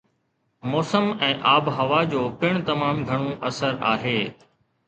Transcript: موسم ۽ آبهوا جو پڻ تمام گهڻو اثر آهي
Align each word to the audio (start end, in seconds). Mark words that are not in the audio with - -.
موسم 0.71 1.05
۽ 1.27 1.35
آبهوا 1.51 1.99
جو 2.15 2.21
پڻ 2.41 2.59
تمام 2.71 3.05
گهڻو 3.11 3.29
اثر 3.51 3.81
آهي 3.95 4.19